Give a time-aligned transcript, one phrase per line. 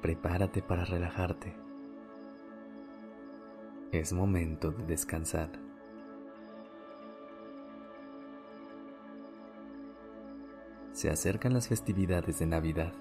[0.00, 1.56] Prepárate para relajarte.
[3.92, 5.50] Es momento de descansar.
[10.92, 12.92] Se acercan las festividades de Navidad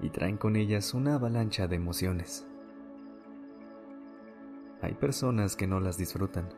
[0.00, 2.46] y traen con ellas una avalancha de emociones.
[4.82, 6.48] Hay personas que no las disfrutan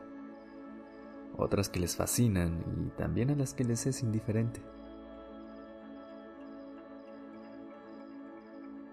[1.39, 4.61] otras que les fascinan y también a las que les es indiferente.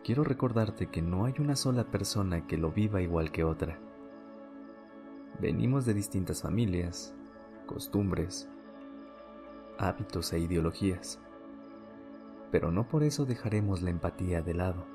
[0.07, 3.77] Quiero recordarte que no hay una sola persona que lo viva igual que otra.
[5.41, 7.13] Venimos de distintas familias,
[7.67, 8.49] costumbres,
[9.79, 11.19] hábitos e ideologías,
[12.53, 14.87] pero no por eso dejaremos la empatía de lado.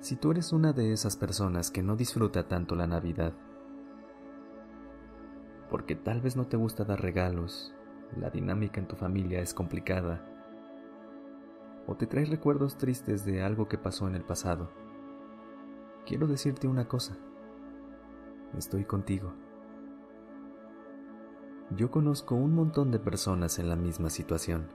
[0.00, 3.32] Si tú eres una de esas personas que no disfruta tanto la Navidad,
[5.70, 7.74] porque tal vez no te gusta dar regalos,
[8.14, 10.35] la dinámica en tu familia es complicada,
[11.86, 14.70] o te traes recuerdos tristes de algo que pasó en el pasado.
[16.04, 17.16] Quiero decirte una cosa,
[18.56, 19.32] estoy contigo.
[21.70, 24.68] Yo conozco un montón de personas en la misma situación.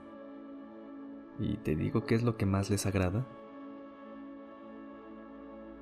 [1.38, 3.26] ¿Y te digo qué es lo que más les agrada?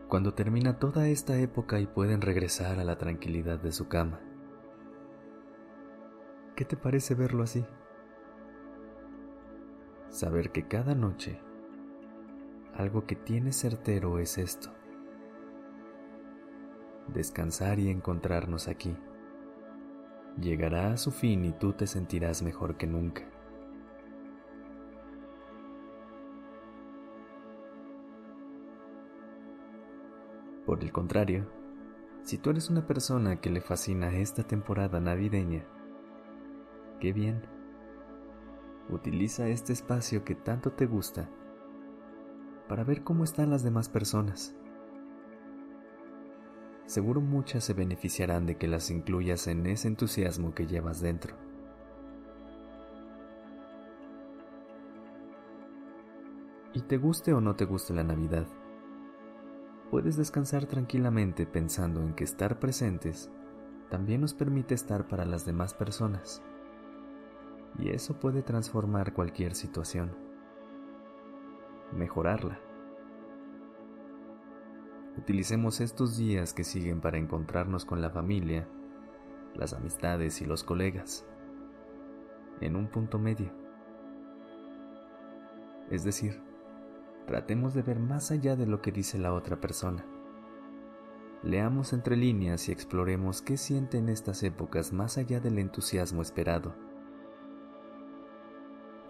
[0.09, 4.21] Cuando termina toda esta época y pueden regresar a la tranquilidad de su cama
[6.61, 7.65] ¿Qué te parece verlo así?
[10.21, 11.41] Saber que cada noche
[12.75, 14.71] algo que tienes certero es esto.
[17.09, 18.95] Descansar y encontrarnos aquí.
[20.39, 23.23] Llegará a su fin y tú te sentirás mejor que nunca.
[30.67, 31.51] Por el contrario,
[32.25, 35.65] si tú eres una persona que le fascina esta temporada navideña,
[37.01, 37.60] Qué bien.
[38.93, 41.29] Utiliza este espacio que tanto te gusta
[42.69, 44.53] para ver cómo están las demás personas.
[46.87, 51.37] Seguro muchas se beneficiarán de que las incluyas en ese entusiasmo que llevas dentro.
[56.73, 58.47] Y te guste o no te guste la Navidad,
[59.91, 63.31] puedes descansar tranquilamente pensando en que estar presentes
[63.89, 66.43] también nos permite estar para las demás personas
[67.81, 70.15] y eso puede transformar cualquier situación,
[71.93, 72.61] mejorarla.
[75.17, 78.69] Utilicemos estos días que siguen para encontrarnos con la familia,
[79.55, 81.27] las amistades y los colegas,
[82.61, 83.51] en un punto medio.
[85.91, 86.41] Es decir,
[87.27, 90.05] tratemos de ver más allá de lo que dice la otra persona.
[91.43, 96.90] Leamos entre líneas y exploremos qué sienten estas épocas más allá del entusiasmo esperado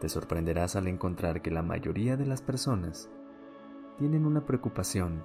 [0.00, 3.10] te sorprenderás al encontrar que la mayoría de las personas
[3.98, 5.22] tienen una preocupación,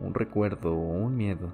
[0.00, 1.52] un recuerdo o un miedo,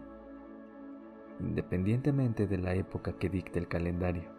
[1.41, 4.31] independientemente de la época que dicte el calendario.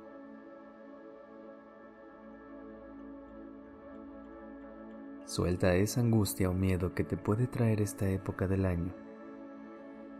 [5.25, 8.93] Suelta esa angustia o miedo que te puede traer esta época del año.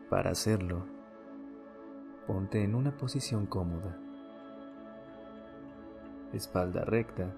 [0.09, 0.85] Para hacerlo,
[2.27, 4.01] ponte en una posición cómoda
[6.33, 7.33] espalda recta,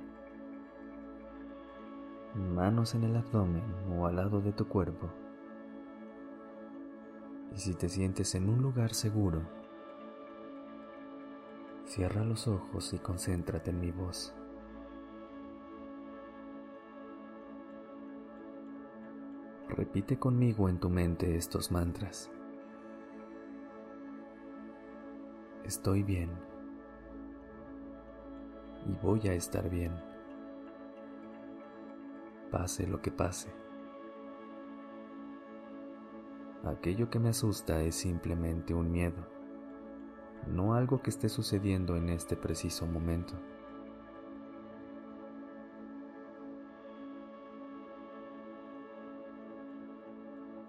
[2.35, 5.09] manos en el abdomen o al lado de tu cuerpo.
[7.53, 9.41] Y si te sientes en un lugar seguro,
[11.85, 14.33] cierra los ojos y concéntrate en mi voz.
[19.69, 22.31] Repite conmigo en tu mente estos mantras.
[25.63, 26.56] Estoy bien
[28.87, 29.91] y voy a estar bien,
[32.49, 33.53] pase lo que pase.
[36.63, 39.27] Aquello que me asusta es simplemente un miedo,
[40.47, 43.33] no algo que esté sucediendo en este preciso momento.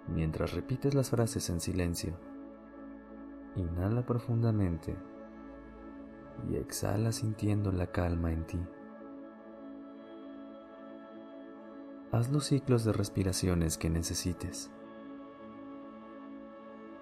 [0.09, 2.15] Mientras repites las frases en silencio,
[3.57, 4.97] inhala profundamente
[6.47, 8.61] y exhala sintiendo la calma en ti.
[12.13, 14.71] Haz los ciclos de respiraciones que necesites,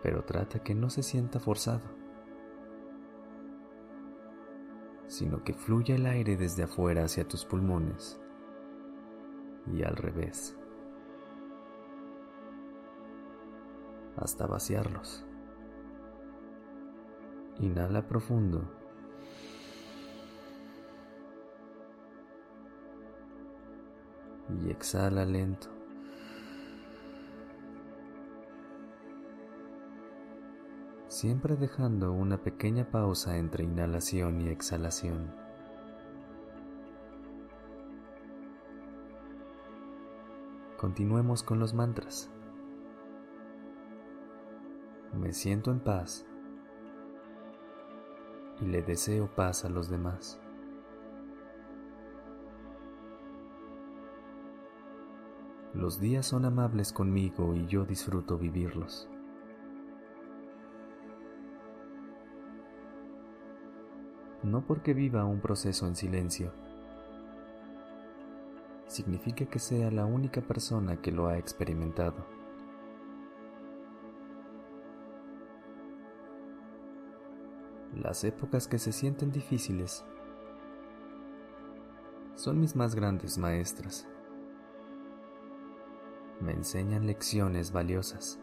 [0.03, 1.85] pero trata que no se sienta forzado,
[5.07, 8.21] sino que fluya el aire desde afuera hacia tus pulmones
[9.73, 10.57] y al revés,
[14.17, 15.25] hasta vaciarlos.
[17.61, 18.86] Inhala profundo.
[24.63, 25.69] Y exhala lento.
[31.09, 35.33] Siempre dejando una pequeña pausa entre inhalación y exhalación.
[40.77, 42.31] Continuemos con los mantras.
[45.15, 46.27] Me siento en paz
[48.61, 50.39] y le deseo paz a los demás.
[55.77, 59.11] Los días son amables conmigo y yo disfruto vivirlos.
[64.43, 66.51] No porque viva un proceso en silencio,
[68.87, 72.25] significa que sea la única persona que lo ha experimentado.
[77.95, 80.07] Las épocas que se sienten difíciles
[82.35, 84.09] son mis más grandes maestras.
[86.41, 88.39] Me enseñan lecciones valiosas.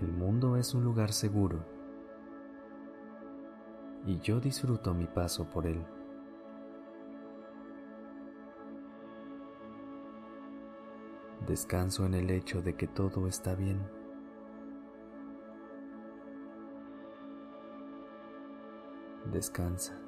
[0.00, 1.64] El mundo es un lugar seguro
[4.06, 5.84] y yo disfruto mi paso por él.
[11.46, 13.80] Descanso en el hecho de que todo está bien.
[19.32, 20.07] Descansa.